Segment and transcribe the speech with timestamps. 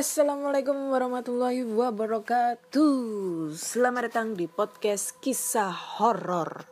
[0.00, 5.68] Assalamualaikum warahmatullahi wabarakatuh Selamat datang di podcast kisah
[6.00, 6.64] horor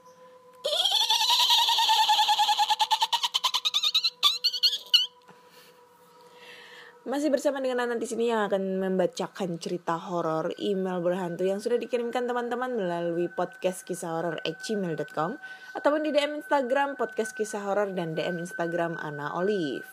[7.04, 11.76] Masih bersama dengan Anak di sini yang akan membacakan cerita horor email berhantu yang sudah
[11.76, 15.36] dikirimkan teman-teman melalui podcast kisah horor gmail.com
[15.76, 19.84] ataupun di DM Instagram podcast kisah horor dan DM Instagram Ana Olive.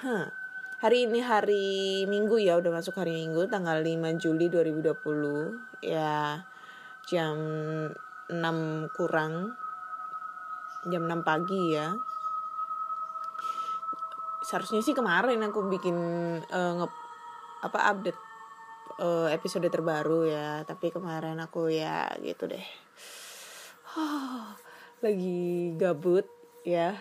[0.00, 0.45] Huh.
[0.76, 4.92] Hari ini hari Minggu ya, udah masuk hari Minggu tanggal 5 Juli 2020.
[5.80, 6.44] Ya
[7.08, 7.36] jam
[8.28, 9.56] 6 kurang.
[10.92, 11.96] Jam 6 pagi ya.
[14.44, 15.96] Seharusnya sih kemarin aku bikin
[16.44, 16.88] uh, nge
[17.64, 18.20] apa update
[19.00, 20.60] uh, episode terbaru ya.
[20.68, 22.66] Tapi kemarin aku ya gitu deh.
[25.08, 26.28] Lagi gabut
[26.68, 27.00] ya.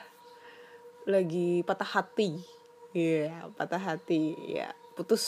[1.04, 2.55] Lagi patah hati
[2.96, 4.56] ya yeah, patah hati.
[4.56, 5.24] Ya putus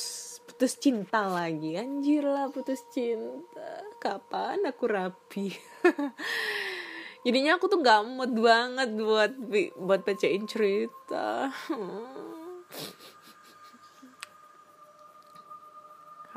[0.47, 1.75] putus cinta lagi.
[1.75, 3.83] Anjir lah putus cinta.
[3.99, 5.51] Kapan aku rapi?
[7.27, 9.35] Jadinya aku tuh gak mood banget buat
[9.75, 11.51] buat bacain cerita.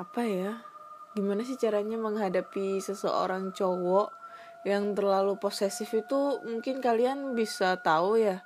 [0.02, 0.66] Apa ya?
[1.14, 4.10] Gimana sih caranya menghadapi seseorang cowok
[4.66, 6.42] yang terlalu posesif itu?
[6.42, 8.42] Mungkin kalian bisa tahu ya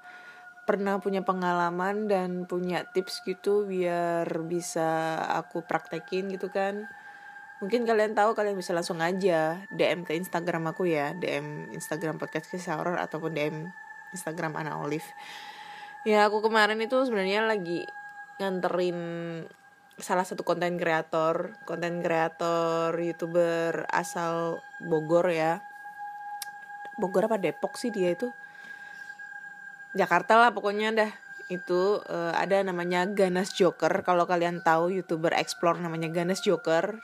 [0.64, 6.88] pernah punya pengalaman dan punya tips gitu biar bisa aku praktekin gitu kan.
[7.60, 11.12] Mungkin kalian tahu kalian bisa langsung aja DM ke Instagram aku ya.
[11.16, 13.56] DM Instagram podcast kisah horror ataupun DM
[14.12, 15.06] Instagram Ana Olive.
[16.04, 17.88] Ya aku kemarin itu sebenarnya lagi
[18.36, 18.98] nganterin
[19.94, 25.62] salah satu konten kreator konten kreator youtuber asal Bogor ya.
[27.00, 28.28] Bogor apa Depok sih dia itu
[29.94, 31.12] Jakarta lah pokoknya dah.
[31.46, 34.02] Itu uh, ada namanya Ganas Joker.
[34.02, 36.98] Kalau kalian tahu youtuber explore namanya Ganas Joker.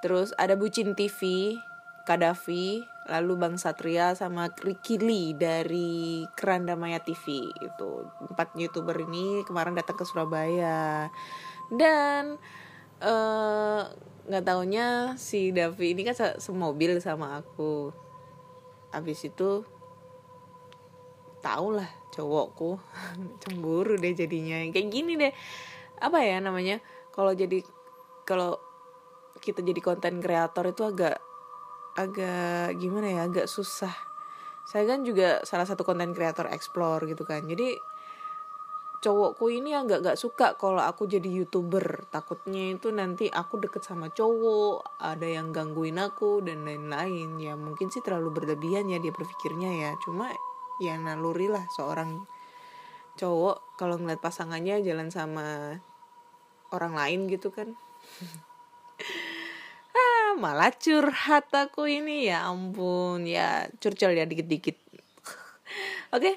[0.00, 1.56] Terus ada Bucin TV,
[2.04, 7.90] Kadafi, lalu Bang Satria sama Ricky Lee dari Keranda Maya TV itu
[8.32, 11.08] empat youtuber ini kemarin datang ke Surabaya.
[11.68, 12.40] Dan
[13.00, 13.82] eh,
[14.28, 17.92] nggak uh, taunya si Davi ini kan semobil sama aku.
[18.92, 19.64] Habis itu
[21.44, 22.80] tau lah cowokku.
[23.44, 24.64] Cemburu deh jadinya.
[24.72, 25.32] Kayak gini deh.
[26.00, 26.80] Apa ya namanya?
[27.12, 27.60] Kalau jadi
[28.24, 28.56] kalau
[29.44, 31.20] kita jadi konten kreator itu agak
[32.00, 33.20] agak gimana ya?
[33.28, 33.92] Agak susah.
[34.64, 37.44] Saya kan juga salah satu konten kreator explore gitu kan.
[37.44, 37.76] Jadi
[39.04, 42.08] cowokku ini agak gak suka kalau aku jadi youtuber.
[42.08, 47.36] Takutnya itu nanti aku deket sama cowok ada yang gangguin aku dan lain-lain.
[47.36, 49.90] Ya mungkin sih terlalu berlebihan ya dia berpikirnya ya.
[50.00, 50.32] Cuma
[50.82, 52.26] ya naluri lah seorang
[53.14, 55.78] cowok kalau ngeliat pasangannya jalan sama
[56.74, 57.70] orang lain gitu kan.
[60.42, 62.26] Malah curhat aku ini.
[62.26, 64.74] Ya ampun ya curcol ya dikit-dikit.
[66.16, 66.22] Oke.
[66.22, 66.36] Okay?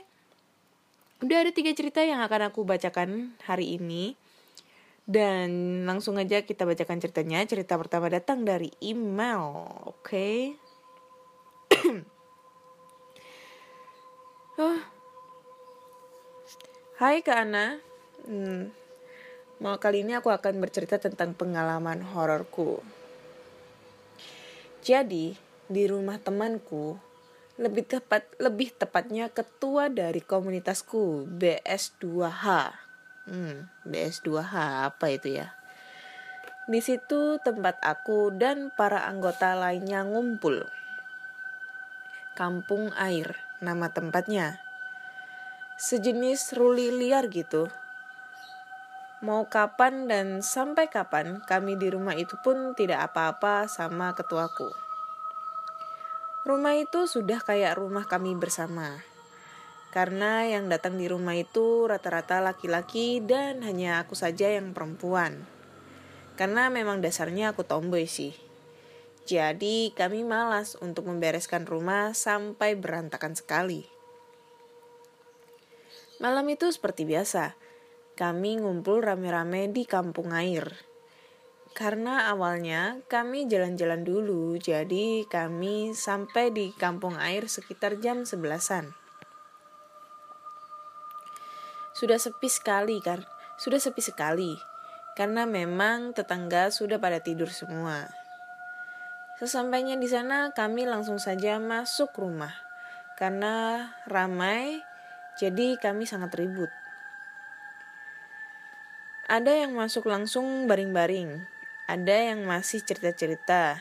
[1.18, 4.14] udah ada tiga cerita yang akan aku bacakan hari ini.
[5.08, 7.42] Dan langsung aja kita bacakan ceritanya.
[7.48, 10.04] Cerita pertama datang dari email oke?
[10.04, 10.52] okay?
[14.58, 14.80] oh.
[16.98, 17.78] Hai Kak Ana
[18.26, 18.74] hmm,
[19.62, 22.82] Mau kali ini aku akan bercerita tentang pengalaman hororku
[24.88, 25.36] jadi,
[25.68, 26.96] di rumah temanku,
[27.60, 32.44] lebih tepat lebih tepatnya ketua dari komunitasku BS2H.
[33.28, 34.54] Hmm, BS2H
[34.88, 35.52] apa itu ya?
[36.72, 40.64] Di situ tempat aku dan para anggota lainnya ngumpul.
[42.40, 44.62] Kampung Air, nama tempatnya.
[45.82, 47.70] Sejenis ruli liar gitu.
[49.26, 54.70] Mau kapan dan sampai kapan kami di rumah itu pun tidak apa-apa sama ketuaku.
[56.46, 59.02] Rumah itu sudah kayak rumah kami bersama.
[59.90, 65.50] Karena yang datang di rumah itu rata-rata laki-laki dan hanya aku saja yang perempuan.
[66.38, 68.47] Karena memang dasarnya aku tomboy sih.
[69.28, 73.84] Jadi kami malas untuk membereskan rumah sampai berantakan sekali.
[76.24, 77.68] Malam itu seperti biasa
[78.18, 80.66] kami ngumpul rame-rame di kampung air.
[81.78, 88.98] Karena awalnya kami jalan-jalan dulu, jadi kami sampai di kampung air sekitar jam sebelasan.
[91.94, 93.22] Sudah sepi sekali kan?
[93.62, 94.58] Sudah sepi sekali.
[95.14, 98.10] Karena memang tetangga sudah pada tidur semua.
[99.38, 102.58] Sesampainya di sana, kami langsung saja masuk rumah.
[103.22, 104.82] Karena ramai,
[105.38, 106.74] jadi kami sangat ribut.
[109.30, 111.46] Ada yang masuk langsung baring-baring,
[111.86, 113.78] ada yang masih cerita-cerita,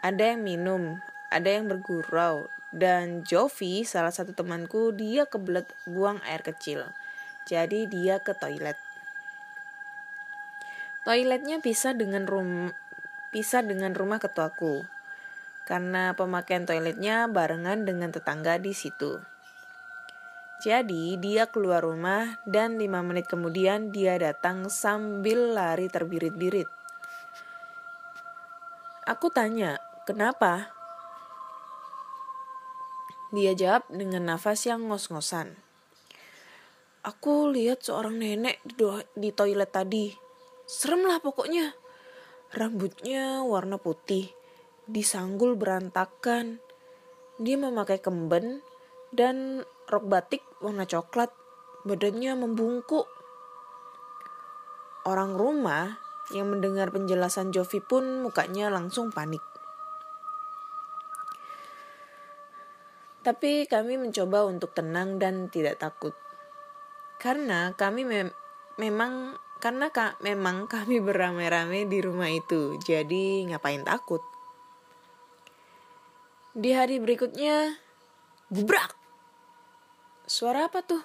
[0.00, 6.40] ada yang minum, ada yang bergurau, dan Jovi, salah satu temanku, dia kebelet buang air
[6.40, 6.88] kecil.
[7.44, 8.80] Jadi dia ke toilet.
[11.04, 12.72] Toiletnya pisah dengan rum
[13.32, 14.84] pisah dengan rumah ketuaku.
[15.64, 19.18] Karena pemakaian toiletnya barengan dengan tetangga di situ.
[20.62, 26.70] Jadi dia keluar rumah dan lima menit kemudian dia datang sambil lari terbirit-birit.
[29.10, 30.70] Aku tanya, kenapa?
[33.34, 35.58] Dia jawab dengan nafas yang ngos-ngosan.
[37.02, 38.86] Aku lihat seorang nenek di,
[39.18, 40.14] di toilet tadi.
[40.70, 41.81] Serem lah pokoknya.
[42.52, 44.28] Rambutnya warna putih,
[44.84, 46.60] disanggul berantakan.
[47.40, 48.60] Dia memakai kemben
[49.08, 51.32] dan rok batik warna coklat.
[51.88, 53.08] Badannya membungkuk.
[55.08, 55.96] Orang rumah
[56.36, 59.40] yang mendengar penjelasan Jovi pun mukanya langsung panik.
[63.24, 66.12] Tapi kami mencoba untuk tenang dan tidak takut.
[67.16, 68.28] Karena kami me
[68.76, 74.20] memang karena ka, memang kami beramai-ramai di rumah itu, jadi ngapain takut?
[76.52, 77.78] Di hari berikutnya,
[78.50, 78.98] gubrak!
[80.26, 81.00] Suara apa tuh?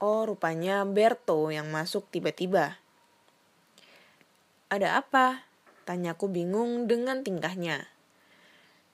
[0.00, 2.80] Oh, rupanya Berto yang masuk tiba-tiba.
[4.72, 5.44] Ada apa?
[5.84, 7.84] Tanyaku bingung dengan tingkahnya.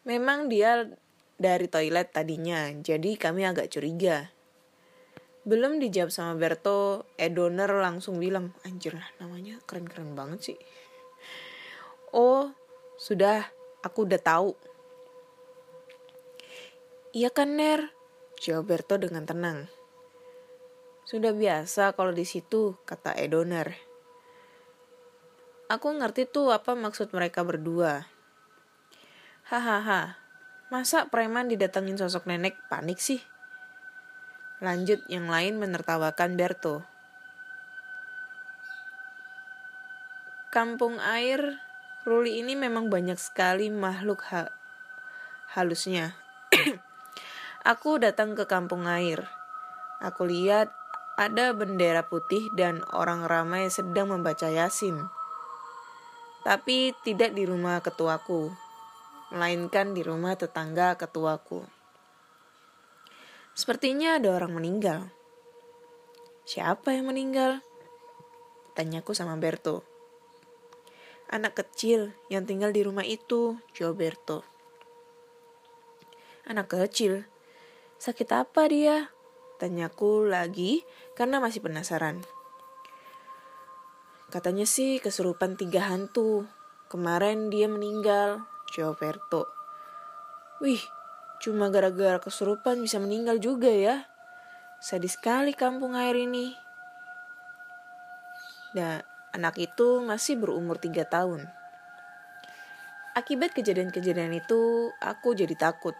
[0.02, 0.90] Memang dia
[1.36, 4.34] dari toilet tadinya, jadi kami agak curiga.
[5.46, 10.58] Belum dijawab sama Berto, Edoner langsung bilang, anjir lah namanya keren-keren banget sih.
[12.10, 12.50] Oh,
[12.98, 13.46] sudah,
[13.78, 14.58] aku udah tahu.
[17.14, 17.94] Iya kan, Ner?
[18.42, 19.70] Jawab Berto dengan tenang.
[21.06, 23.78] Sudah biasa kalau di situ, kata Edoner.
[25.70, 28.10] Aku ngerti tuh apa maksud mereka berdua.
[29.46, 30.18] Hahaha,
[30.74, 33.22] masa preman didatengin sosok nenek panik sih?
[34.56, 36.80] Lanjut yang lain menertawakan Berto.
[40.48, 41.60] Kampung air
[42.06, 44.46] Ruli ini memang banyak sekali makhluk ha
[45.52, 46.14] halusnya.
[47.76, 49.26] Aku datang ke kampung air.
[49.98, 50.70] Aku lihat
[51.18, 55.02] ada bendera putih dan orang ramai sedang membaca Yasin.
[56.46, 58.54] Tapi tidak di rumah ketuaku,
[59.34, 61.75] melainkan di rumah tetangga ketuaku.
[63.56, 65.08] Sepertinya ada orang meninggal.
[66.44, 67.64] Siapa yang meninggal?
[68.76, 69.80] Tanyaku sama Berto.
[71.32, 74.44] Anak kecil yang tinggal di rumah itu, jawab Berto.
[76.44, 77.24] Anak kecil?
[77.96, 79.08] Sakit apa dia?
[79.56, 80.84] Tanyaku lagi
[81.16, 82.20] karena masih penasaran.
[84.28, 86.44] Katanya sih kesurupan tiga hantu.
[86.92, 88.44] Kemarin dia meninggal,
[88.76, 89.48] jawab Berto.
[90.60, 90.84] Wih,
[91.42, 94.08] Cuma gara-gara kesurupan bisa meninggal juga ya.
[94.80, 96.56] Sadis sekali kampung air ini.
[98.76, 99.00] Dan
[99.32, 101.48] anak itu masih berumur tiga tahun.
[103.16, 105.96] Akibat kejadian-kejadian itu, aku jadi takut.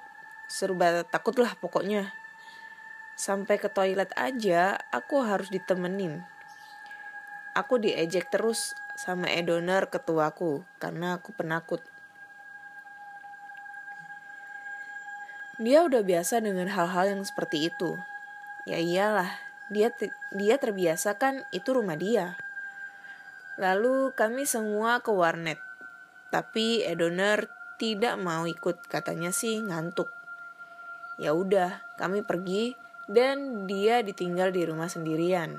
[0.52, 2.12] Serba takut lah pokoknya.
[3.16, 6.20] Sampai ke toilet aja, aku harus ditemenin.
[7.56, 11.80] Aku diejek terus sama Edoner ketuaku karena aku penakut.
[15.56, 17.96] Dia udah biasa dengan hal-hal yang seperti itu.
[18.68, 19.32] Ya iyalah,
[19.72, 19.88] dia
[20.36, 22.36] dia terbiasa kan itu rumah dia.
[23.56, 25.56] Lalu kami semua ke warnet.
[26.28, 27.48] Tapi Edoner
[27.80, 30.12] tidak mau ikut, katanya sih ngantuk.
[31.16, 32.76] Ya udah, kami pergi
[33.08, 35.56] dan dia ditinggal di rumah sendirian.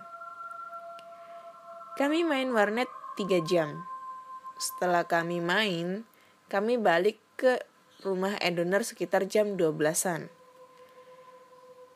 [1.97, 3.73] Kami main warnet 3 jam.
[4.61, 6.05] Setelah kami main,
[6.45, 7.57] kami balik ke
[8.05, 10.29] rumah Edoner sekitar jam 12-an.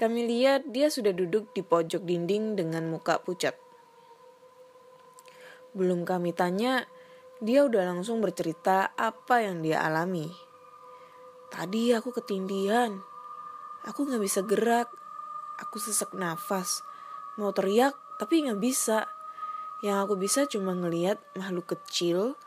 [0.02, 3.54] Kami lihat dia sudah duduk di pojok dinding dengan muka pucat.
[5.78, 6.90] Belum kami tanya,
[7.38, 10.26] dia udah langsung bercerita apa yang dia alami.
[11.54, 12.98] Tadi aku ketindihan.
[13.86, 14.90] Aku gak bisa gerak.
[15.62, 16.82] Aku sesak nafas.
[17.38, 19.06] Mau teriak, tapi gak bisa.
[19.86, 22.38] Yang aku bisa cuma ngeliat makhluk kecil,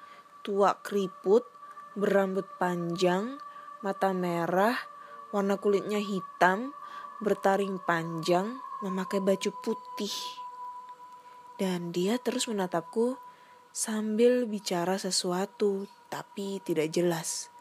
[0.43, 1.47] tua keriput,
[1.95, 3.39] berambut panjang,
[3.85, 4.81] mata merah,
[5.29, 6.73] warna kulitnya hitam,
[7.21, 10.17] bertaring panjang, memakai baju putih.
[11.61, 13.21] Dan dia terus menatapku
[13.77, 17.53] sambil bicara sesuatu, tapi tidak jelas.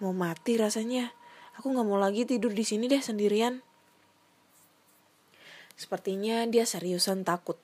[0.00, 1.12] Mau mati rasanya.
[1.60, 3.62] Aku gak mau lagi tidur di sini deh sendirian.
[5.76, 7.60] Sepertinya dia seriusan takut.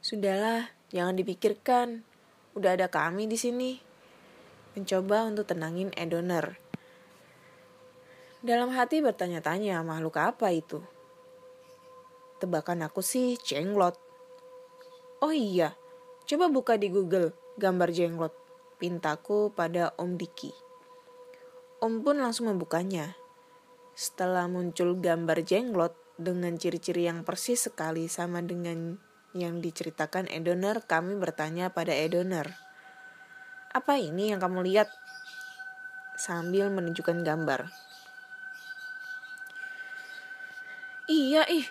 [0.00, 2.06] Sudahlah, jangan dipikirkan.
[2.54, 3.76] Udah ada kami di sini.
[4.72, 6.63] Mencoba untuk tenangin Edoner.
[8.44, 10.84] Dalam hati bertanya-tanya makhluk apa itu.
[12.44, 13.96] Tebakan aku sih jenglot.
[15.24, 15.72] Oh iya,
[16.28, 18.36] coba buka di Google gambar jenglot.
[18.76, 20.52] Pintaku pada Om Diki.
[21.80, 23.16] Om pun langsung membukanya.
[23.96, 29.00] Setelah muncul gambar jenglot dengan ciri-ciri yang persis sekali sama dengan
[29.32, 32.52] yang diceritakan Edoner, kami bertanya pada Edoner.
[33.72, 34.92] Apa ini yang kamu lihat?
[36.20, 37.93] Sambil menunjukkan gambar.
[41.24, 41.64] Iya ih,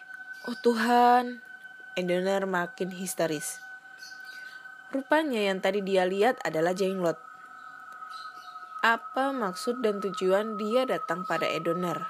[0.50, 1.38] oh Tuhan.
[1.93, 3.62] Edoner makin histeris.
[4.89, 7.22] Rupanya yang tadi dia lihat adalah jenglot.
[8.81, 12.01] Apa maksud dan tujuan dia datang pada Edoner?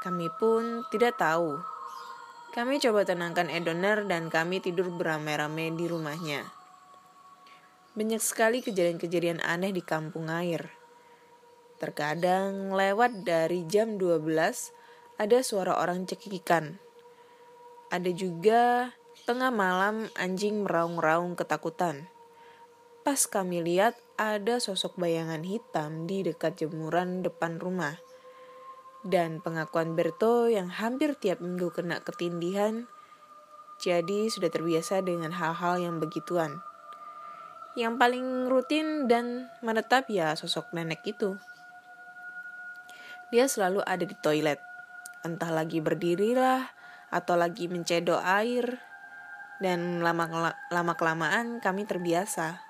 [0.00, 1.60] Kami pun tidak tahu.
[2.56, 6.48] Kami coba tenangkan Edoner dan kami tidur beramai-ramai di rumahnya.
[7.92, 10.72] Banyak sekali kejadian-kejadian aneh di kampung air.
[11.76, 14.83] Terkadang lewat dari jam 12
[15.14, 16.82] ada suara orang cekikikan.
[17.94, 18.90] Ada juga
[19.30, 22.10] tengah malam anjing meraung-raung ketakutan.
[23.06, 27.94] Pas kami lihat ada sosok bayangan hitam di dekat jemuran depan rumah.
[29.06, 32.88] Dan pengakuan Berto yang hampir tiap minggu kena ketindihan,
[33.78, 36.58] jadi sudah terbiasa dengan hal-hal yang begituan.
[37.78, 41.36] Yang paling rutin dan menetap ya sosok nenek itu.
[43.28, 44.73] Dia selalu ada di toilet
[45.24, 46.68] entah lagi berdirilah
[47.08, 48.78] atau lagi mencedok air.
[49.58, 52.60] Dan lama lama kelamaan kami terbiasa.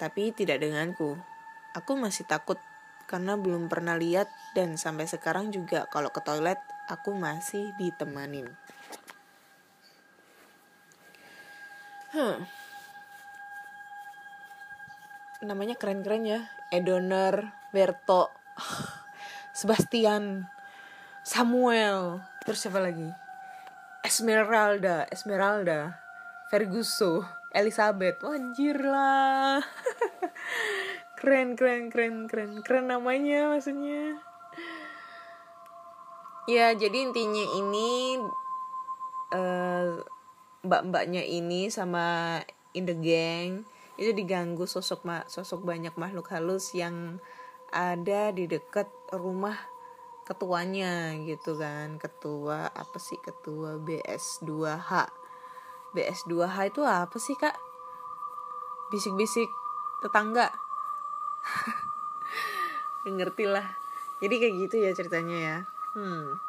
[0.00, 1.14] Tapi tidak denganku.
[1.76, 2.56] Aku masih takut
[3.06, 8.50] karena belum pernah lihat dan sampai sekarang juga kalau ke toilet aku masih ditemanin.
[12.16, 12.48] Hmm.
[15.44, 16.40] namanya keren-keren ya.
[16.72, 18.32] Edoner Berto
[19.58, 20.48] Sebastian
[21.26, 22.22] Samuel.
[22.46, 23.10] Terus siapa lagi?
[24.06, 25.98] Esmeralda Esmeralda
[26.46, 28.22] Ferguso Elizabeth.
[28.22, 29.58] Wajir lah.
[31.18, 32.62] Keren keren keren keren.
[32.62, 34.22] Keren namanya maksudnya.
[36.46, 38.22] Ya jadi intinya ini
[39.34, 39.98] uh,
[40.62, 42.38] mbak-mbaknya ini sama
[42.70, 43.66] in the gang
[43.98, 47.18] itu diganggu sosok sosok banyak makhluk halus yang
[47.74, 49.58] ada di dekat rumah
[50.26, 51.96] ketuanya gitu kan.
[52.02, 53.16] Ketua apa sih?
[53.22, 54.90] Ketua BS2H
[55.96, 57.56] BS2H itu apa sih kak?
[58.92, 59.48] Bisik-bisik
[60.04, 60.52] tetangga.
[63.06, 65.56] Ngerti lah jadi kayak gitu ya ceritanya ya.
[65.92, 66.40] Hmm.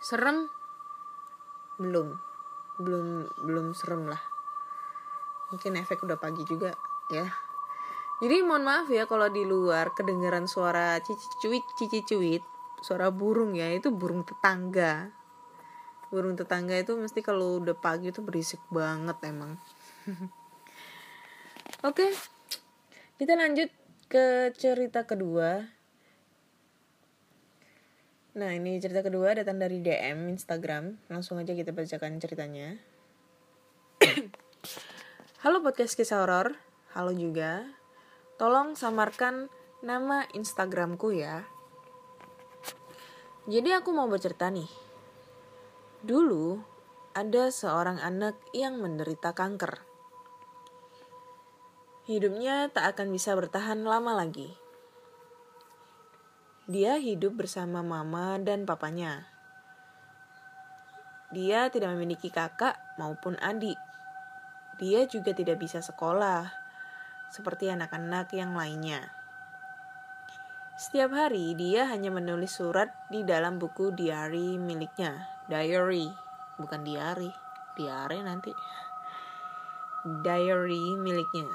[0.00, 0.52] Serem?
[1.80, 2.20] Belum.
[2.76, 4.20] Belum belum serem lah.
[5.48, 6.76] Mungkin efek udah pagi juga
[7.12, 7.28] ya
[8.22, 12.42] jadi mohon maaf ya kalau di luar kedengaran suara cici cuit cici cuit
[12.84, 15.10] suara burung ya itu burung tetangga.
[16.12, 19.58] Burung tetangga itu mesti kalau udah pagi itu berisik banget emang.
[21.88, 22.10] Oke okay,
[23.18, 23.72] kita lanjut
[24.06, 25.64] ke cerita kedua.
[28.38, 31.02] Nah ini cerita kedua datang dari DM Instagram.
[31.10, 32.78] Langsung aja kita bacakan ceritanya.
[35.42, 36.54] Halo podcast kisah horor.
[36.94, 37.83] Halo juga
[38.34, 39.46] Tolong samarkan
[39.78, 41.46] nama Instagramku ya.
[43.46, 44.66] Jadi aku mau bercerita nih.
[46.02, 46.58] Dulu
[47.14, 49.86] ada seorang anak yang menderita kanker.
[52.10, 54.50] Hidupnya tak akan bisa bertahan lama lagi.
[56.66, 59.30] Dia hidup bersama mama dan papanya.
[61.30, 63.78] Dia tidak memiliki kakak maupun adik.
[64.82, 66.63] Dia juga tidak bisa sekolah
[67.32, 69.12] seperti anak-anak yang lainnya.
[70.74, 75.30] Setiap hari dia hanya menulis surat di dalam buku diary miliknya.
[75.46, 76.10] Diary,
[76.58, 77.30] bukan diary.
[77.78, 78.50] Diary nanti.
[80.02, 81.46] Diary miliknya.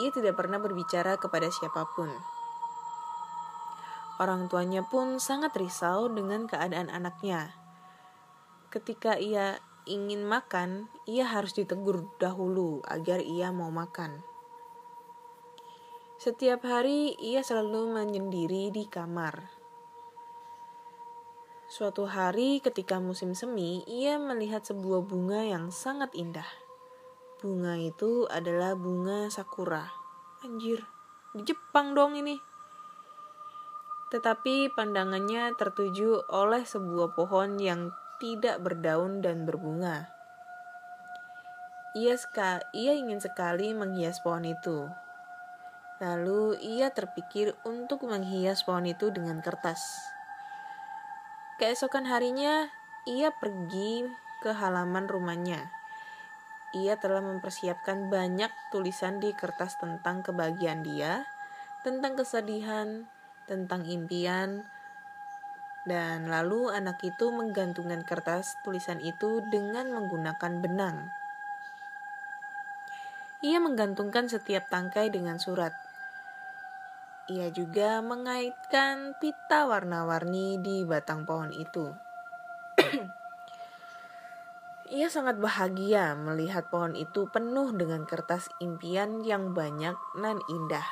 [0.00, 2.08] Ia tidak pernah berbicara kepada siapa pun.
[4.16, 7.52] Orang tuanya pun sangat risau dengan keadaan anaknya.
[8.72, 14.31] Ketika ia ingin makan, ia harus ditegur dahulu agar ia mau makan.
[16.22, 19.42] Setiap hari ia selalu menyendiri di kamar.
[21.66, 26.46] Suatu hari ketika musim semi, ia melihat sebuah bunga yang sangat indah.
[27.42, 29.90] Bunga itu adalah bunga sakura.
[30.46, 30.86] Anjir,
[31.34, 32.38] di Jepang dong ini.
[34.14, 37.90] Tetapi pandangannya tertuju oleh sebuah pohon yang
[38.22, 40.06] tidak berdaun dan berbunga.
[41.98, 45.01] Ia, ska, ia ingin sekali menghias pohon itu.
[46.02, 50.02] Lalu ia terpikir untuk menghias pohon itu dengan kertas.
[51.62, 52.66] Keesokan harinya,
[53.06, 54.10] ia pergi
[54.42, 55.70] ke halaman rumahnya.
[56.74, 61.22] Ia telah mempersiapkan banyak tulisan di kertas tentang kebahagiaan dia,
[61.86, 63.06] tentang kesedihan,
[63.46, 64.66] tentang impian,
[65.86, 71.14] dan lalu anak itu menggantungkan kertas tulisan itu dengan menggunakan benang.
[73.42, 75.91] Ia menggantungkan setiap tangkai dengan surat.
[77.32, 81.88] Ia juga mengaitkan pita warna-warni di batang pohon itu.
[84.92, 90.84] Ia sangat bahagia melihat pohon itu penuh dengan kertas impian yang banyak dan indah.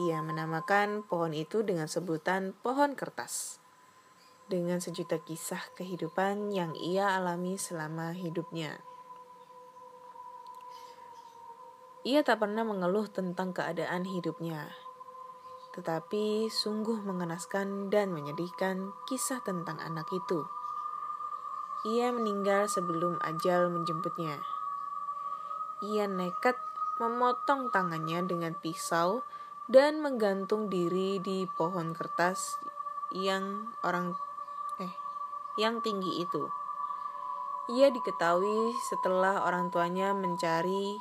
[0.00, 3.60] Ia menamakan pohon itu dengan sebutan pohon kertas.
[4.48, 8.80] Dengan sejuta kisah kehidupan yang ia alami selama hidupnya.
[12.08, 14.85] Ia tak pernah mengeluh tentang keadaan hidupnya.
[15.76, 20.48] Tetapi sungguh mengenaskan dan menyedihkan kisah tentang anak itu.
[21.84, 24.40] Ia meninggal sebelum ajal menjemputnya.
[25.84, 26.56] Ia nekat
[26.96, 29.20] memotong tangannya dengan pisau
[29.68, 32.56] dan menggantung diri di pohon kertas
[33.12, 34.16] yang orang
[34.80, 34.94] eh
[35.60, 36.48] yang tinggi itu.
[37.66, 40.96] Ia diketahui setelah orang tuanya mencari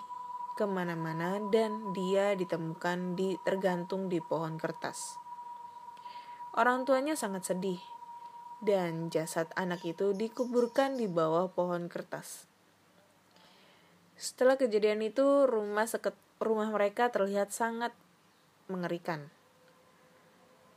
[0.56, 5.20] ke mana-mana dan dia ditemukan di tergantung di pohon kertas.
[6.56, 7.84] Orang tuanya sangat sedih
[8.64, 12.48] dan jasad anak itu dikuburkan di bawah pohon kertas.
[14.16, 17.92] Setelah kejadian itu, rumah seket, rumah mereka terlihat sangat
[18.72, 19.28] mengerikan.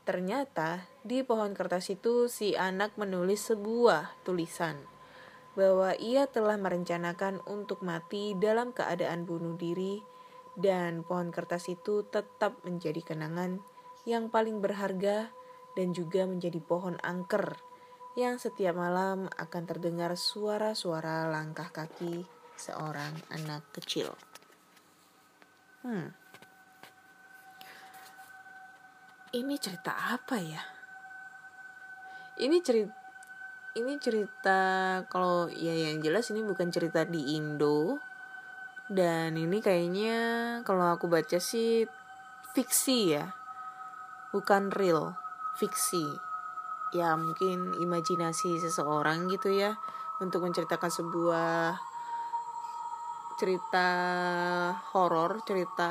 [0.03, 4.98] Ternyata di pohon kertas itu si anak menulis sebuah tulisan
[5.55, 10.03] bahwa ia telah merencanakan untuk mati dalam keadaan bunuh diri
[10.59, 13.63] dan pohon kertas itu tetap menjadi kenangan
[14.05, 15.31] yang paling berharga
[15.79, 17.55] dan juga menjadi pohon angker
[18.19, 22.27] yang setiap malam akan terdengar suara-suara langkah kaki
[22.59, 24.11] seorang anak kecil.
[25.87, 26.29] Hmm
[29.37, 30.63] ini cerita apa ya
[32.41, 32.98] ini cerita
[33.77, 34.61] ini cerita
[35.13, 38.01] kalau ya yang jelas ini bukan cerita di Indo.
[38.89, 40.17] Dan ini kayaknya
[40.65, 41.85] kalau aku baca sih
[42.57, 43.37] fiksi ya.
[44.33, 45.13] Bukan real
[45.61, 46.09] fiksi.
[46.97, 49.77] Ya mungkin imajinasi seseorang gitu ya
[50.25, 51.77] untuk menceritakan sebuah
[53.39, 53.89] cerita
[54.91, 55.91] horor cerita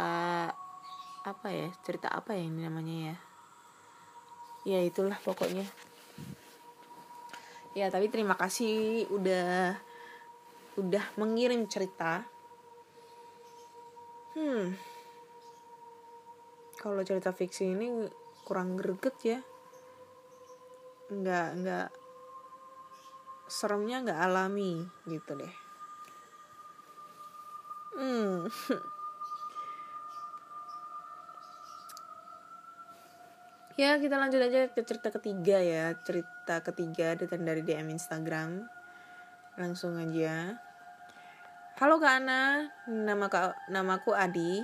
[1.24, 3.16] apa ya cerita apa ya ini namanya ya?
[4.68, 5.64] Ya itulah pokoknya
[7.78, 9.78] ya tapi terima kasih udah
[10.82, 12.26] udah mengirim cerita.
[14.34, 14.74] Hmm.
[16.82, 18.10] Kalau cerita fiksi ini
[18.42, 19.40] kurang greget ya.
[21.14, 21.88] Nggak nggak
[23.46, 25.54] seremnya nggak alami gitu deh.
[27.94, 28.50] Hmm.
[33.78, 35.94] Ya kita lanjut aja ke cerita ketiga ya
[36.48, 38.72] Cerita ketiga datang dari DM Instagram.
[39.60, 40.56] Langsung aja.
[41.76, 42.72] Halo Kak Ana.
[42.88, 44.64] Nama Kak, Namaku Adi.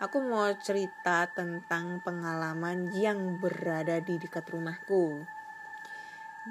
[0.00, 5.20] Aku mau cerita tentang pengalaman yang berada di dekat rumahku.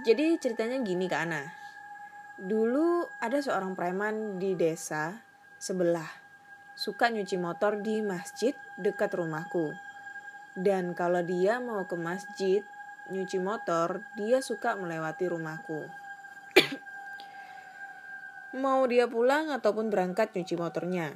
[0.05, 1.41] Jadi ceritanya gini Kak Ana.
[2.37, 5.25] Dulu ada seorang preman di desa
[5.57, 6.21] sebelah.
[6.77, 9.73] Suka nyuci motor di masjid dekat rumahku.
[10.53, 12.61] Dan kalau dia mau ke masjid,
[13.13, 15.87] nyuci motor, dia suka melewati rumahku.
[18.57, 21.15] mau dia pulang ataupun berangkat nyuci motornya.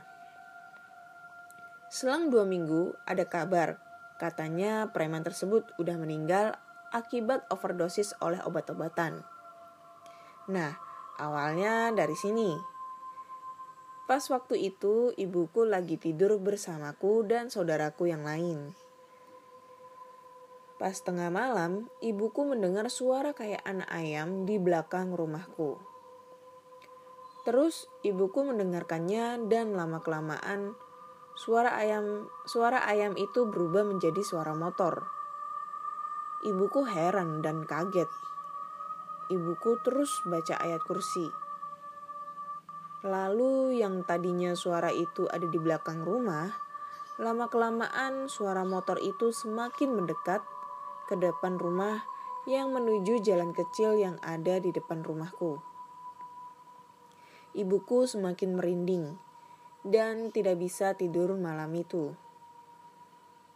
[1.91, 3.75] Selang dua minggu, ada kabar.
[4.15, 6.55] Katanya preman tersebut udah meninggal
[6.93, 9.25] akibat overdosis oleh obat-obatan.
[10.47, 10.77] Nah,
[11.17, 12.55] awalnya dari sini.
[14.05, 18.71] Pas waktu itu, ibuku lagi tidur bersamaku dan saudaraku yang lain.
[20.81, 25.77] Pas tengah malam, ibuku mendengar suara kayak anak ayam di belakang rumahku.
[27.45, 30.73] Terus ibuku mendengarkannya dan lama-kelamaan
[31.37, 35.05] suara ayam suara ayam itu berubah menjadi suara motor.
[36.49, 38.09] Ibuku heran dan kaget.
[39.29, 41.29] Ibuku terus baca ayat kursi.
[43.05, 46.49] Lalu yang tadinya suara itu ada di belakang rumah,
[47.21, 50.41] lama-kelamaan suara motor itu semakin mendekat
[51.11, 52.07] ke depan rumah
[52.47, 55.59] yang menuju jalan kecil yang ada di depan rumahku.
[57.51, 59.19] ibuku semakin merinding
[59.83, 62.15] dan tidak bisa tidur malam itu.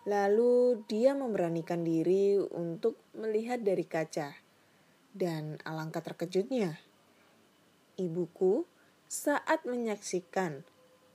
[0.04, 4.36] Lalu dia memberanikan diri untuk melihat dari kaca.
[5.16, 6.76] Dan alangkah terkejutnya,
[7.96, 8.68] ibuku
[9.08, 10.68] saat menyaksikan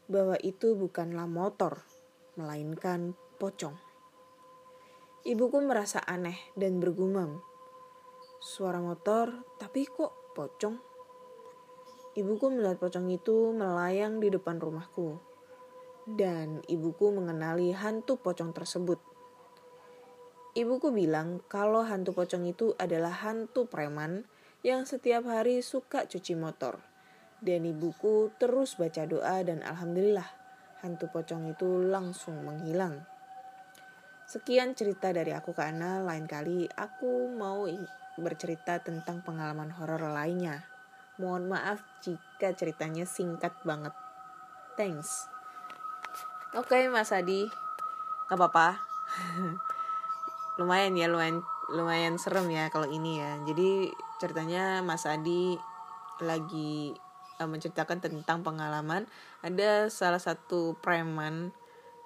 [0.08, 1.84] bahwa itu bukanlah motor,
[2.40, 3.89] melainkan pocong.
[5.20, 7.44] Ibuku merasa aneh dan bergumam.
[8.40, 10.80] Suara motor, tapi kok pocong?
[12.16, 15.20] Ibuku melihat pocong itu melayang di depan rumahku.
[16.08, 18.96] Dan ibuku mengenali hantu pocong tersebut.
[20.56, 24.24] Ibuku bilang kalau hantu pocong itu adalah hantu preman
[24.64, 26.80] yang setiap hari suka cuci motor.
[27.44, 30.32] Dan ibuku terus baca doa dan alhamdulillah
[30.80, 33.04] hantu pocong itu langsung menghilang.
[34.30, 37.66] Sekian cerita dari aku karena lain kali aku mau
[38.14, 40.62] bercerita tentang pengalaman horor lainnya.
[41.18, 43.90] Mohon maaf jika ceritanya singkat banget.
[44.78, 45.26] Thanks.
[46.54, 47.42] Oke okay, Mas Adi,
[48.30, 48.78] gak apa-apa.
[50.62, 51.42] lumayan ya, lumayan
[51.74, 53.34] lumayan serem ya kalau ini ya.
[53.42, 53.90] Jadi
[54.22, 55.58] ceritanya Mas Adi
[56.22, 56.94] lagi
[57.42, 59.10] uh, menceritakan tentang pengalaman
[59.42, 61.50] ada salah satu preman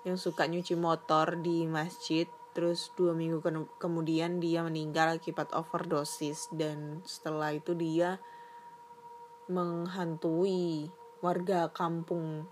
[0.04, 3.50] yang suka nyuci motor di masjid terus dua minggu ke
[3.82, 8.22] kemudian dia meninggal akibat overdosis dan setelah itu dia
[9.50, 10.88] menghantui
[11.18, 12.46] warga kampung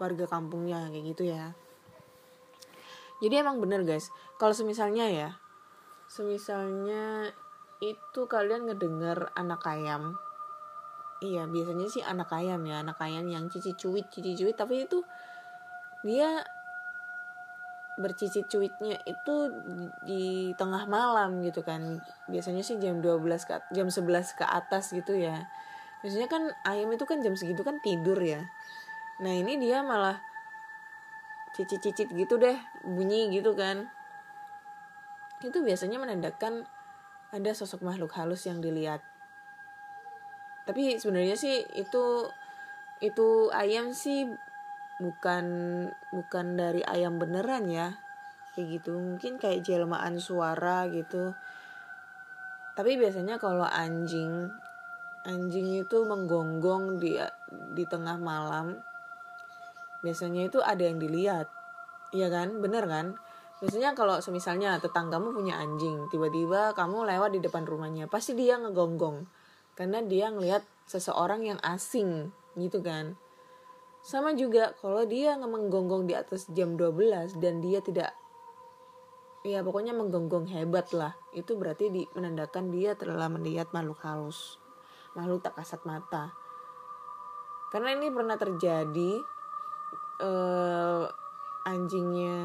[0.00, 1.54] warga kampungnya kayak gitu ya.
[3.22, 4.10] Jadi emang bener guys.
[4.40, 5.30] Kalau semisalnya ya
[6.10, 7.30] semisalnya
[7.82, 10.16] itu kalian ngedengar anak ayam.
[11.22, 15.04] Iya biasanya sih anak ayam ya anak ayam yang cici cuit cici cuit tapi itu
[16.02, 16.42] dia
[18.00, 19.34] bercicit cuitnya itu
[20.02, 22.00] di tengah malam gitu kan.
[22.26, 25.46] Biasanya sih jam 12 ke jam 11 ke atas gitu ya.
[26.02, 28.42] Biasanya kan ayam itu kan jam segitu kan tidur ya.
[29.22, 30.18] Nah ini dia malah
[31.52, 33.92] cicit-cicit gitu deh bunyi gitu kan.
[35.44, 36.64] Itu biasanya menandakan
[37.32, 39.04] ada sosok makhluk halus yang dilihat.
[40.64, 42.28] Tapi sebenarnya sih itu
[43.02, 44.30] itu ayam sih
[45.00, 45.44] bukan
[46.12, 47.96] bukan dari ayam beneran ya.
[48.52, 51.32] Kayak gitu mungkin kayak jelmaan suara gitu.
[52.76, 54.48] Tapi biasanya kalau anjing
[55.22, 57.14] anjing itu menggonggong di
[57.72, 58.74] di tengah malam
[60.02, 61.46] biasanya itu ada yang dilihat.
[62.12, 62.58] Iya kan?
[62.60, 63.16] Bener kan?
[63.62, 69.24] Biasanya kalau semisalnya tetanggamu punya anjing tiba-tiba kamu lewat di depan rumahnya pasti dia ngegonggong.
[69.72, 73.16] Karena dia ngelihat seseorang yang asing gitu kan
[74.02, 78.10] sama juga kalau dia menggonggong di atas jam 12 dan dia tidak
[79.46, 81.14] ya pokoknya menggonggong hebat lah.
[81.30, 84.62] Itu berarti di, menandakan dia telah melihat makhluk halus
[85.12, 86.32] makhluk tak kasat mata.
[87.72, 89.12] Karena ini pernah terjadi
[90.20, 91.04] eh,
[91.68, 92.38] anjingnya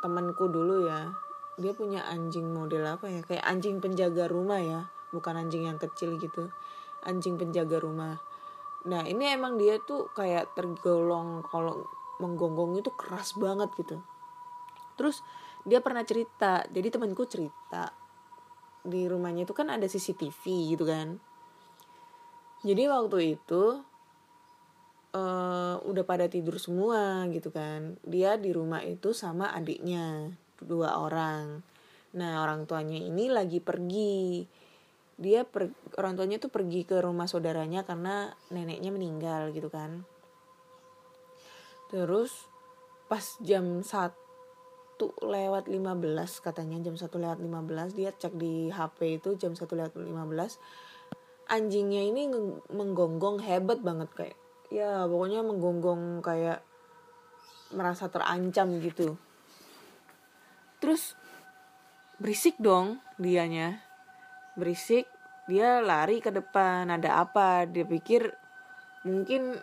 [0.00, 1.12] temanku dulu ya.
[1.54, 3.20] Dia punya anjing model apa ya?
[3.22, 4.80] Kayak anjing penjaga rumah ya
[5.14, 6.50] bukan anjing yang kecil gitu.
[7.04, 8.18] Anjing penjaga rumah
[8.84, 11.88] nah ini emang dia tuh kayak tergolong kalau
[12.22, 13.98] menggonggong itu keras banget gitu.
[14.94, 15.20] Terus
[15.66, 16.62] dia pernah cerita.
[16.68, 17.90] Jadi temanku cerita.
[18.84, 20.42] Di rumahnya itu kan ada CCTV
[20.76, 21.18] gitu kan.
[22.64, 23.62] Jadi waktu itu
[25.12, 27.96] uh, udah pada tidur semua gitu kan.
[28.04, 31.60] Dia di rumah itu sama adiknya dua orang.
[32.14, 34.46] Nah orang tuanya ini lagi pergi
[35.14, 40.02] dia per, orang tuanya tuh pergi ke rumah saudaranya karena neneknya meninggal gitu kan.
[41.92, 42.50] Terus
[43.06, 45.78] pas jam satu lewat 15
[46.42, 50.10] katanya jam satu lewat 15 dia cek di HP itu jam satu lewat 15
[51.44, 52.32] anjingnya ini
[52.72, 54.36] menggonggong hebat banget kayak
[54.72, 56.64] ya pokoknya menggonggong kayak
[57.76, 59.20] merasa terancam gitu.
[60.80, 61.14] Terus
[62.18, 63.83] berisik dong dianya
[64.54, 65.10] berisik
[65.44, 66.88] dia lari ke depan.
[66.88, 67.68] Ada apa?
[67.68, 68.32] Dia pikir
[69.04, 69.60] mungkin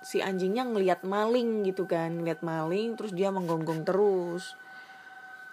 [0.00, 4.56] si anjingnya ngelihat maling gitu kan ngelihat maling terus dia menggonggong terus.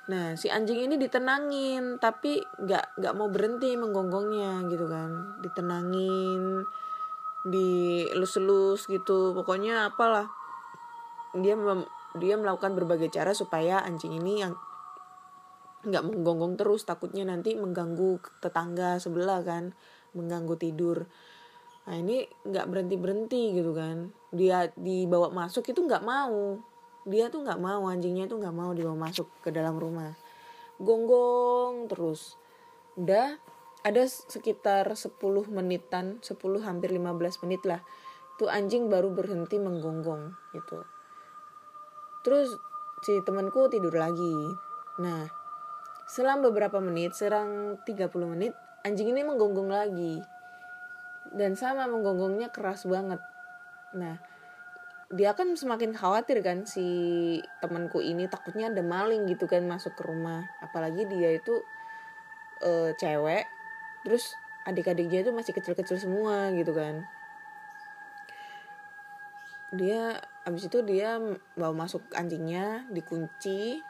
[0.08, 5.40] Nah si anjing ini ditenangin tapi nggak nggak mau berhenti menggonggongnya gitu kan.
[5.44, 6.64] Ditenangin
[7.44, 9.36] dilus-lus gitu.
[9.36, 10.32] Pokoknya apalah.
[11.36, 11.54] Dia
[12.18, 14.56] dia melakukan berbagai cara supaya anjing ini yang
[15.86, 19.78] nggak menggonggong terus takutnya nanti mengganggu tetangga sebelah kan
[20.18, 21.06] mengganggu tidur.
[21.88, 24.12] Nah ini nggak berhenti berhenti gitu kan.
[24.34, 26.58] Dia dibawa masuk itu nggak mau.
[27.08, 30.12] Dia tuh nggak mau anjingnya tuh nggak mau dibawa masuk ke dalam rumah.
[30.82, 32.36] Gonggong terus.
[32.98, 33.38] Udah
[33.86, 35.16] ada sekitar 10
[35.48, 36.36] menitan 10
[36.66, 37.80] hampir 15 menit lah
[38.36, 40.84] tuh anjing baru berhenti menggonggong gitu.
[42.28, 42.52] Terus
[43.06, 44.36] si temanku tidur lagi.
[45.00, 45.37] Nah
[46.08, 48.56] selang beberapa menit serang 30 menit
[48.88, 50.24] anjing ini menggonggong lagi.
[51.28, 53.20] Dan sama menggonggongnya keras banget.
[53.92, 54.16] Nah
[55.08, 56.84] dia kan semakin khawatir kan si
[57.64, 60.48] temanku ini takutnya ada maling gitu kan masuk ke rumah.
[60.64, 61.60] Apalagi dia itu
[62.64, 63.44] e, cewek
[64.08, 64.32] terus
[64.64, 67.04] adik-adiknya itu masih kecil-kecil semua gitu kan.
[69.76, 71.20] Dia abis itu dia
[71.60, 73.84] bawa masuk anjingnya dikunci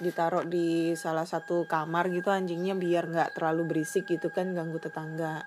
[0.00, 5.44] ditaruh di salah satu kamar gitu anjingnya biar nggak terlalu berisik gitu kan ganggu tetangga.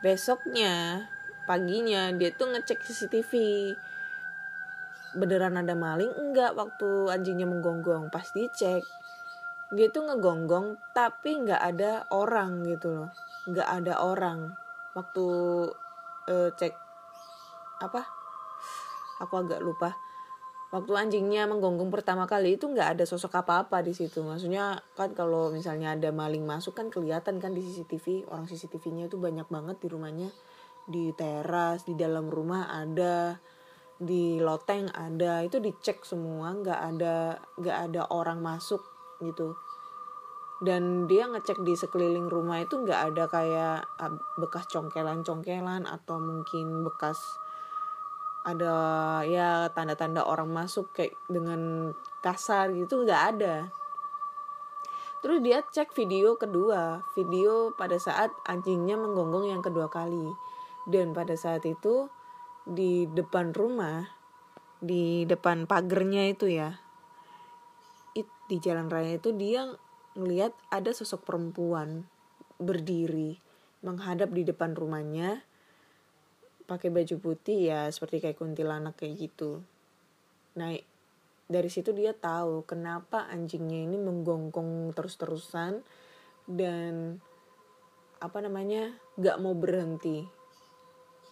[0.00, 1.04] Besoknya
[1.44, 3.32] paginya dia tuh ngecek CCTV
[5.16, 8.08] beneran ada maling enggak waktu anjingnya menggonggong?
[8.08, 8.84] Pas dicek
[9.74, 13.10] dia tuh ngegonggong tapi nggak ada orang gitu loh.
[13.44, 14.54] Nggak ada orang.
[14.96, 15.24] Waktu
[16.30, 16.74] uh, cek
[17.82, 18.08] apa?
[19.20, 20.05] Aku agak lupa
[20.76, 24.20] waktu anjingnya menggonggong pertama kali itu nggak ada sosok apa-apa di situ.
[24.20, 29.16] Maksudnya kan kalau misalnya ada maling masuk kan kelihatan kan di CCTV orang CCTV-nya itu
[29.16, 30.28] banyak banget di rumahnya.
[30.84, 33.40] Di teras di dalam rumah ada
[33.96, 35.40] di loteng ada.
[35.40, 38.84] Itu dicek semua nggak ada nggak ada orang masuk
[39.24, 39.56] gitu.
[40.60, 46.84] Dan dia ngecek di sekeliling rumah itu nggak ada kayak ah, bekas congkelan-congkelan atau mungkin
[46.84, 47.16] bekas
[48.46, 48.74] ada
[49.26, 51.90] ya tanda-tanda orang masuk kayak dengan
[52.22, 53.66] kasar gitu nggak ada.
[55.20, 57.02] Terus dia cek video kedua.
[57.18, 60.30] Video pada saat anjingnya menggonggong yang kedua kali.
[60.86, 62.06] Dan pada saat itu
[62.62, 64.06] di depan rumah
[64.78, 66.86] di depan pagernya itu ya
[68.46, 69.66] di jalan raya itu dia
[70.14, 72.06] ngelihat ada sosok perempuan
[72.56, 73.42] berdiri
[73.82, 75.42] menghadap di depan rumahnya
[76.66, 79.62] pakai baju putih ya seperti kayak kuntilanak kayak gitu.
[80.58, 80.74] Nah
[81.46, 85.86] dari situ dia tahu kenapa anjingnya ini menggonggong terus-terusan
[86.50, 87.22] dan
[88.18, 90.26] apa namanya gak mau berhenti.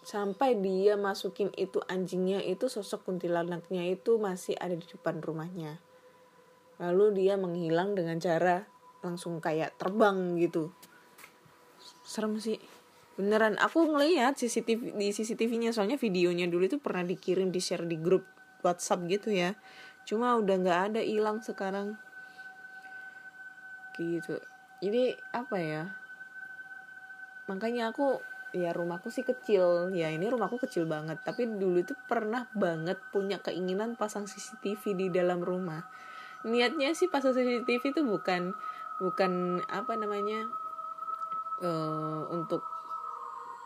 [0.05, 5.81] Sampai dia masukin itu anjingnya itu sosok kuntilanaknya itu masih ada di depan rumahnya.
[6.77, 8.63] Lalu dia menghilang dengan cara
[9.01, 10.69] langsung kayak terbang gitu.
[12.05, 12.61] Serem sih
[13.15, 17.95] beneran aku ngeliat CCTV di CCTV-nya soalnya videonya dulu itu pernah dikirim di share di
[17.95, 18.27] grup
[18.59, 19.55] WhatsApp gitu ya.
[20.03, 21.95] Cuma udah nggak ada hilang sekarang.
[23.95, 24.35] Gitu.
[24.83, 25.83] Jadi apa ya?
[27.47, 28.19] Makanya aku
[28.51, 29.95] ya rumahku sih kecil.
[29.95, 31.23] Ya ini rumahku kecil banget.
[31.23, 35.87] Tapi dulu itu pernah banget punya keinginan pasang CCTV di dalam rumah.
[36.43, 38.51] Niatnya sih pasang CCTV itu bukan
[38.99, 40.47] bukan apa namanya
[41.63, 42.74] uh, untuk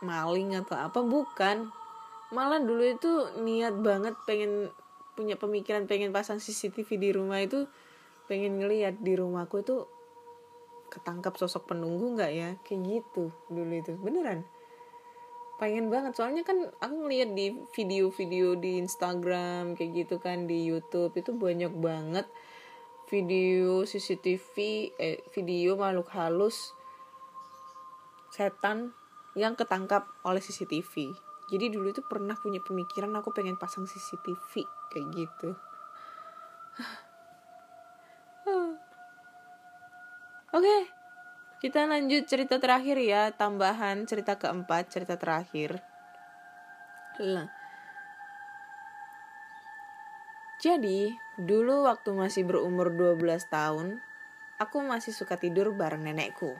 [0.00, 1.68] maling atau apa bukan.
[2.30, 4.70] Malah dulu itu niat banget pengen
[5.18, 7.66] punya pemikiran pengen pasang CCTV di rumah itu
[8.30, 9.84] pengen ngeliat di rumahku itu
[10.88, 12.50] ketangkap sosok penunggu nggak ya?
[12.62, 14.46] Kayak gitu dulu itu beneran.
[15.60, 21.12] Pengen banget soalnya kan aku ngeliat di video-video di Instagram kayak gitu kan di YouTube
[21.20, 22.24] itu banyak banget
[23.10, 24.54] video CCTV
[24.96, 26.72] eh video makhluk halus
[28.30, 28.94] setan
[29.34, 31.14] yang ketangkap oleh CCTV
[31.50, 35.50] jadi dulu itu pernah punya pemikiran aku pengen pasang CCTV kayak gitu
[40.50, 40.82] Oke, okay,
[41.62, 45.78] kita lanjut cerita terakhir ya, tambahan cerita keempat, cerita terakhir.
[50.60, 54.00] Jadi, dulu waktu masih berumur 12 tahun,
[54.56, 56.56] aku masih suka tidur bareng nenekku.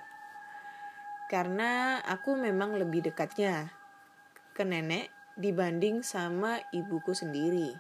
[1.30, 3.70] Karena aku memang lebih dekatnya
[4.50, 7.78] ke nenek dibanding sama ibuku sendiri.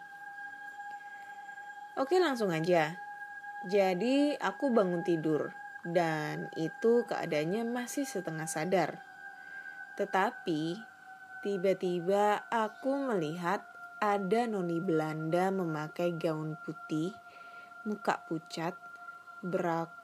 [1.98, 2.94] Oke, langsung aja.
[3.66, 5.50] Jadi, aku bangun tidur
[5.82, 9.02] dan itu keadaannya masih setengah sadar.
[9.98, 10.78] Tetapi
[11.42, 13.66] tiba-tiba aku melihat
[14.00, 17.12] ada noni Belanda memakai gaun putih,
[17.84, 18.72] muka pucat,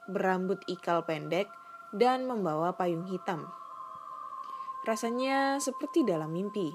[0.05, 1.49] berambut ikal pendek,
[1.95, 3.47] dan membawa payung hitam.
[4.87, 6.71] Rasanya seperti dalam mimpi.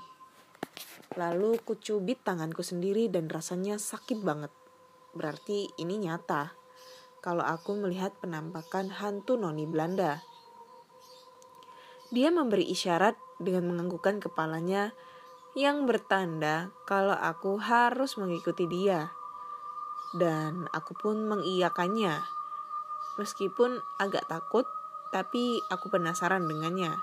[1.16, 4.52] Lalu kucubit tanganku sendiri dan rasanya sakit banget.
[5.12, 6.56] Berarti ini nyata
[7.20, 10.24] kalau aku melihat penampakan hantu noni Belanda.
[12.12, 14.92] Dia memberi isyarat dengan menganggukkan kepalanya
[15.56, 19.12] yang bertanda kalau aku harus mengikuti dia.
[20.12, 22.20] Dan aku pun mengiyakannya.
[23.16, 24.68] Meskipun agak takut
[25.12, 26.96] tapi aku penasaran dengannya.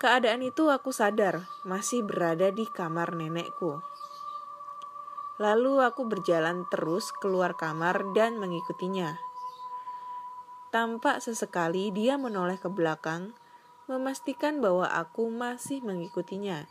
[0.00, 3.84] Keadaan itu aku sadar masih berada di kamar nenekku.
[5.36, 9.20] Lalu aku berjalan terus keluar kamar dan mengikutinya.
[10.72, 13.36] Tampak sesekali dia menoleh ke belakang,
[13.84, 16.64] memastikan bahwa aku masih mengikutinya.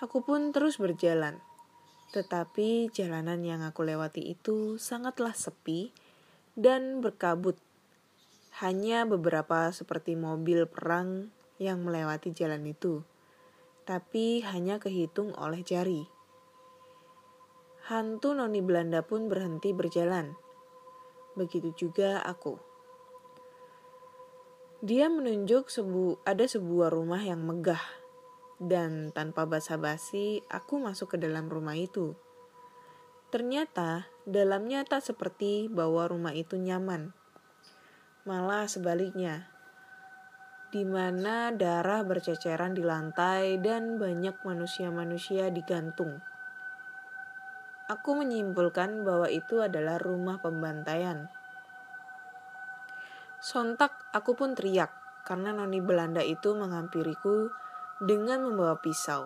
[0.00, 1.44] Aku pun terus berjalan,
[2.16, 5.92] tetapi jalanan yang aku lewati itu sangatlah sepi
[6.52, 7.56] dan berkabut
[8.60, 13.00] hanya beberapa seperti mobil perang yang melewati jalan itu,
[13.88, 16.04] tapi hanya kehitung oleh jari.
[17.88, 20.36] Hantu noni Belanda pun berhenti berjalan.
[21.34, 22.60] Begitu juga aku.
[24.84, 27.82] Dia menunjuk sebu ada sebuah rumah yang megah,
[28.60, 32.14] dan tanpa basa-basi aku masuk ke dalam rumah itu.
[33.32, 37.16] Ternyata dalamnya tak seperti bahwa rumah itu nyaman
[38.28, 39.48] malah sebaliknya,
[40.68, 46.20] di mana darah berceceran di lantai dan banyak manusia-manusia digantung.
[47.88, 51.32] Aku menyimpulkan bahwa itu adalah rumah pembantaian.
[53.40, 54.92] Sontak aku pun teriak
[55.24, 57.48] karena noni Belanda itu menghampiriku
[57.96, 59.24] dengan membawa pisau.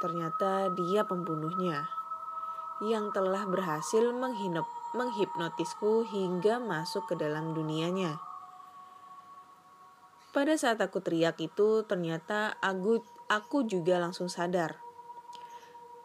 [0.00, 2.01] Ternyata dia pembunuhnya
[2.82, 8.18] yang telah berhasil menghinap menghipnotisku hingga masuk ke dalam dunianya.
[10.32, 14.80] Pada saat aku teriak itu, ternyata aku, aku juga langsung sadar.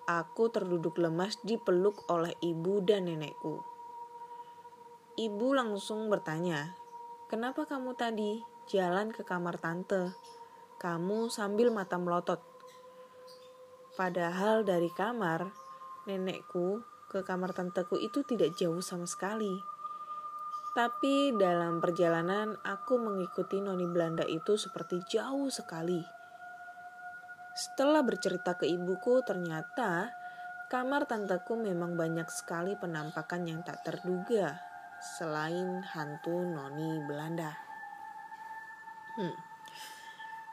[0.07, 3.59] Aku terduduk lemas dipeluk oleh ibu dan nenekku.
[5.17, 6.77] Ibu langsung bertanya,
[7.27, 10.15] "Kenapa kamu tadi jalan ke kamar tante?
[10.79, 12.39] Kamu sambil mata melotot."
[13.97, 15.66] Padahal dari kamar,
[16.07, 19.59] nenekku ke kamar tanteku itu tidak jauh sama sekali.
[20.71, 25.99] Tapi dalam perjalanan aku mengikuti noni Belanda itu seperti jauh sekali.
[27.57, 30.13] Setelah bercerita ke ibuku, ternyata
[30.69, 34.61] kamar tanteku memang banyak sekali penampakan yang tak terduga
[35.01, 37.57] selain hantu noni Belanda.
[39.17, 39.33] Hmm.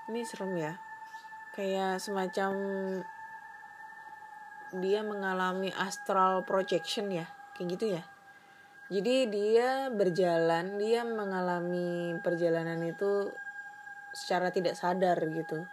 [0.09, 0.73] Ini serem ya.
[1.53, 2.53] Kayak semacam
[4.83, 8.03] dia mengalami astral projection ya kayak gitu ya.
[8.91, 13.33] Jadi dia berjalan dia mengalami perjalanan itu
[14.13, 15.65] secara tidak sadar gitu.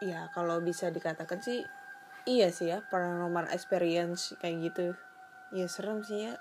[0.00, 1.68] Ya kalau bisa dikatakan sih
[2.24, 4.86] iya sih ya paranormal experience kayak gitu.
[5.52, 6.34] Ya serem sih ya.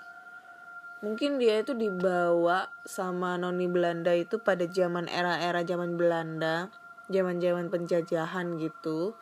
[0.99, 6.67] Mungkin dia itu dibawa sama noni Belanda itu pada zaman era-era zaman Belanda
[7.09, 9.17] zaman-zaman penjajahan gitu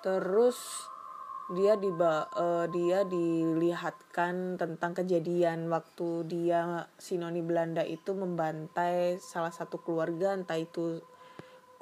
[0.00, 0.88] terus
[1.50, 9.82] dia di uh, dia dilihatkan tentang kejadian waktu dia Sinoni Belanda itu membantai salah satu
[9.82, 11.02] keluarga entah itu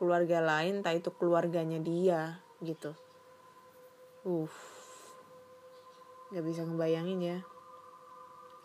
[0.00, 2.96] keluarga lain entah itu keluarganya dia gitu.
[4.24, 4.48] Uh
[6.32, 7.38] nggak bisa ngebayangin ya.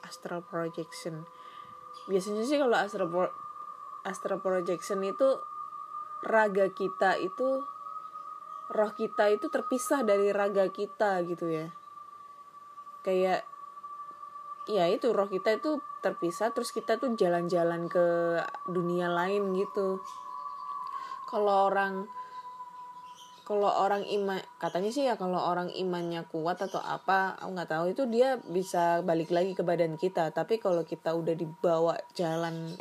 [0.03, 1.23] Astral projection.
[2.07, 3.27] Biasanya sih kalau astral pro
[4.03, 5.39] astral projection itu
[6.27, 7.63] raga kita itu
[8.71, 11.67] roh kita itu terpisah dari raga kita gitu ya.
[13.04, 13.43] Kayak
[14.63, 18.39] ya itu roh kita itu terpisah terus kita tuh jalan-jalan ke
[18.71, 19.99] dunia lain gitu.
[21.28, 22.08] Kalau orang
[23.43, 27.86] kalau orang iman katanya sih ya kalau orang imannya kuat atau apa aku nggak tahu
[27.91, 30.32] itu dia bisa balik lagi ke badan kita.
[30.32, 32.71] Tapi kalau kita udah dibawa jalan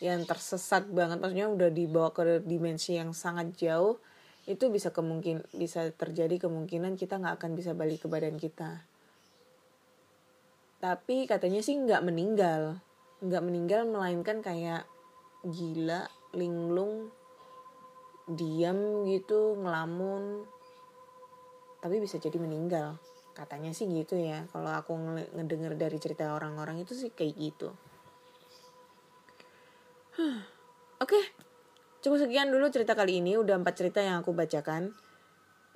[0.00, 4.00] yang tersesat banget maksudnya udah dibawa ke dimensi yang sangat jauh
[4.42, 8.82] itu bisa kemungkin bisa terjadi kemungkinan kita nggak akan bisa balik ke badan kita.
[10.82, 12.82] Tapi katanya sih nggak meninggal.
[13.22, 14.82] Nggak meninggal melainkan kayak
[15.46, 17.14] gila linglung
[18.26, 20.42] diam gitu ngelamun.
[21.78, 22.98] Tapi bisa jadi meninggal.
[23.38, 24.42] Katanya sih gitu ya.
[24.50, 24.90] Kalau aku
[25.38, 27.70] ngedenger dari cerita orang-orang itu sih kayak gitu.
[30.98, 31.14] Oke.
[31.14, 31.51] okay.
[32.02, 34.90] Cukup sekian dulu cerita kali ini, udah empat cerita yang aku bacakan.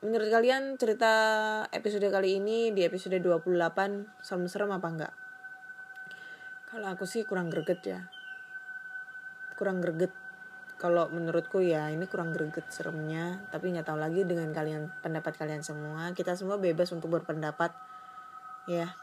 [0.03, 1.13] Menurut kalian cerita
[1.71, 3.47] episode kali ini di episode 28
[4.27, 5.15] serem-serem apa enggak?
[6.67, 8.01] Kalau aku sih kurang greget ya.
[9.55, 10.11] Kurang greget.
[10.77, 13.47] Kalau menurutku ya ini kurang greget seremnya.
[13.55, 16.11] Tapi nggak tahu lagi dengan kalian pendapat kalian semua.
[16.11, 17.71] Kita semua bebas untuk berpendapat.
[18.67, 18.99] Ya.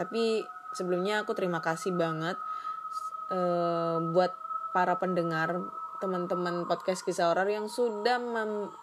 [0.00, 2.40] Tapi sebelumnya aku terima kasih banget
[3.28, 4.32] uh, buat
[4.72, 5.60] para pendengar
[6.02, 8.18] teman-teman podcast kisah horor yang sudah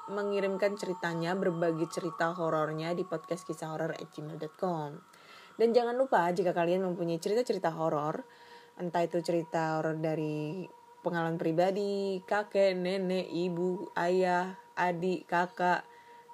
[0.08, 4.90] mengirimkan ceritanya berbagi cerita horornya di podcast kisah horor gmail.com
[5.60, 8.24] Dan jangan lupa jika kalian mempunyai cerita-cerita horor,
[8.80, 10.64] entah itu cerita horor dari
[11.04, 15.84] pengalaman pribadi, kakek, nenek, ibu, ayah, adik, kakak,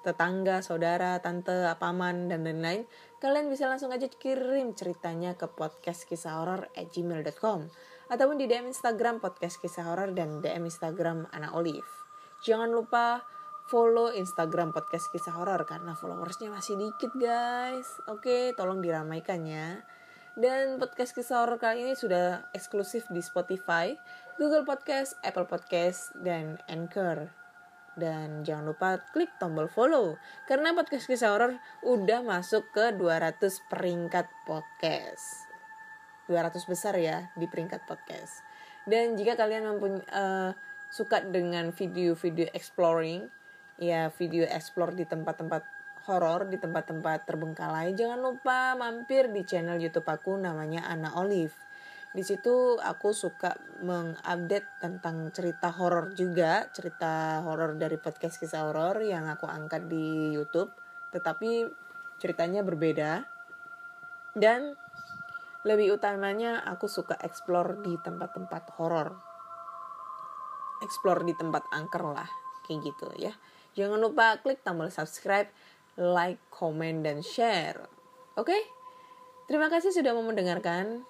[0.06, 2.86] tetangga, saudara, tante, paman, dan lain-lain,
[3.18, 7.66] kalian bisa langsung aja kirim ceritanya ke podcast kisah horor gmail.com
[8.08, 11.88] ataupun di DM Instagram podcast kisah horor dan DM Instagram Ana Olive.
[12.44, 13.22] Jangan lupa
[13.68, 17.86] follow Instagram podcast kisah horor karena followersnya masih dikit guys.
[18.08, 19.84] Oke, tolong diramaikan ya.
[20.38, 23.92] Dan podcast kisah horor kali ini sudah eksklusif di Spotify,
[24.40, 27.28] Google Podcast, Apple Podcast, dan Anchor.
[27.98, 30.14] Dan jangan lupa klik tombol follow
[30.46, 35.47] karena podcast kisah horor udah masuk ke 200 peringkat podcast.
[36.28, 38.44] 200 besar ya di peringkat podcast.
[38.84, 40.50] Dan jika kalian mempunyai uh,
[40.88, 43.28] suka dengan video-video exploring,
[43.80, 45.62] ya video explore di tempat-tempat
[46.08, 51.52] horor, di tempat-tempat terbengkalai, jangan lupa mampir di channel YouTube aku namanya Ana Olive.
[52.08, 53.52] Di situ aku suka
[53.84, 60.32] mengupdate tentang cerita horor juga cerita horor dari podcast kisah horor yang aku angkat di
[60.32, 60.72] YouTube.
[61.12, 61.68] Tetapi
[62.16, 63.28] ceritanya berbeda.
[64.32, 64.72] Dan
[65.66, 69.18] lebih utamanya aku suka explore di tempat-tempat horor.
[70.78, 72.30] Explore di tempat angker lah
[72.62, 73.34] kayak gitu ya.
[73.74, 75.50] Jangan lupa klik tombol subscribe
[75.98, 77.90] like comment dan share.
[78.38, 78.54] Oke?
[79.50, 81.02] Terima kasih sudah mau mendengarkan.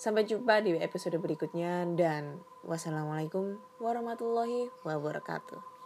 [0.00, 5.79] Sampai jumpa di episode berikutnya dan wassalamualaikum warahmatullahi wabarakatuh.